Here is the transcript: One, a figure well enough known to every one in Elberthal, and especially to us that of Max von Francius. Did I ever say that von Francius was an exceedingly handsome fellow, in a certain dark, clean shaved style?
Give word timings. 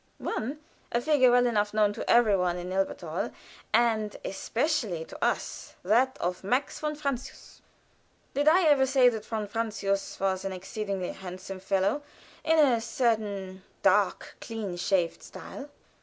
One, 0.17 0.59
a 0.91 0.99
figure 0.99 1.29
well 1.29 1.45
enough 1.45 1.75
known 1.75 1.93
to 1.93 2.09
every 2.09 2.35
one 2.35 2.57
in 2.57 2.73
Elberthal, 2.73 3.31
and 3.71 4.17
especially 4.25 5.05
to 5.05 5.23
us 5.23 5.75
that 5.83 6.17
of 6.19 6.43
Max 6.43 6.79
von 6.79 6.95
Francius. 6.95 7.61
Did 8.33 8.47
I 8.47 8.63
ever 8.63 8.87
say 8.87 9.09
that 9.09 9.27
von 9.27 9.47
Francius 9.47 10.19
was 10.19 10.43
an 10.43 10.53
exceedingly 10.53 11.11
handsome 11.11 11.59
fellow, 11.59 12.01
in 12.43 12.57
a 12.57 12.81
certain 12.81 13.61
dark, 13.83 14.37
clean 14.41 14.75
shaved 14.75 15.21
style? 15.21 15.69